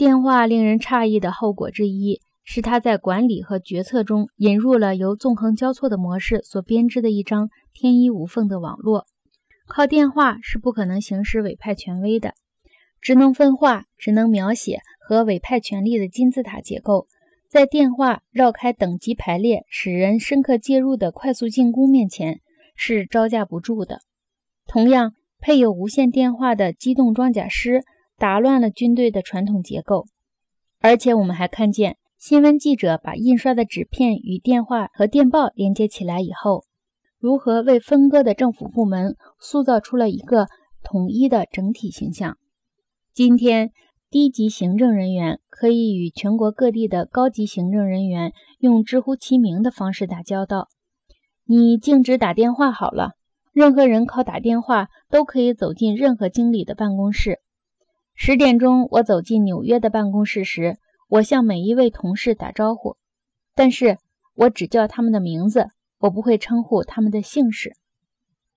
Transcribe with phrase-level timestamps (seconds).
[0.00, 9.04] 电话令人诧异的后果之一是，他在管理和决策中引入了由纵横交错的模式所编织的一张天衣无缝的网络。
[9.66, 12.32] 靠电话是不可能行使委派权威的。
[13.02, 17.06] 职能分化、职能描写和委派权力的金字塔结构，
[17.50, 22.40] 在电话绕开等级排列、使人深刻介入的快速进攻面前
[22.74, 23.98] 是招架不住的。
[24.66, 27.82] 同样，配有无线电话的机动装甲师。
[28.20, 30.06] 打乱了军队的传统结构，
[30.78, 36.64] 而且我们还看见新闻记者把印刷的纸片与电话和电报连接起来以后，
[37.18, 40.48] 如何为分割的政府部门塑造出了一个
[40.82, 42.36] 统一的整体形象。
[43.14, 43.70] 今天，
[44.10, 50.68] 低级行政人员可以与全国各地的高级行政人员用直呼其名的方式打交道。
[51.46, 53.12] 你径直打电话好了，
[53.54, 57.40] 任何人靠打电话都可以走进任何经理的办公室。
[58.22, 60.76] 十点钟，我走进纽约的办公室时，
[61.08, 62.98] 我向每一位同事打招呼，
[63.54, 63.96] 但是
[64.34, 65.68] 我只叫他们的名字，
[66.00, 67.74] 我不会称呼他们的姓氏。